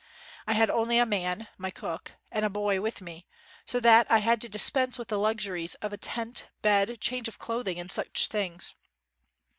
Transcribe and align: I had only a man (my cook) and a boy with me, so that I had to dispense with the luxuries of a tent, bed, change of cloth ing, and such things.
I 0.47 0.53
had 0.53 0.71
only 0.71 0.97
a 0.97 1.05
man 1.05 1.47
(my 1.59 1.69
cook) 1.69 2.15
and 2.31 2.43
a 2.43 2.49
boy 2.49 2.81
with 2.81 3.01
me, 3.01 3.27
so 3.67 3.79
that 3.81 4.09
I 4.09 4.17
had 4.17 4.41
to 4.41 4.49
dispense 4.49 4.97
with 4.97 5.09
the 5.09 5.19
luxuries 5.19 5.75
of 5.75 5.93
a 5.93 5.97
tent, 5.97 6.47
bed, 6.63 6.99
change 6.99 7.27
of 7.27 7.37
cloth 7.37 7.67
ing, 7.67 7.79
and 7.79 7.91
such 7.91 8.25
things. 8.25 8.73